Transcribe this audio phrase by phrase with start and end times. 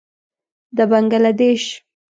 [0.77, 1.63] د بنګله دېش.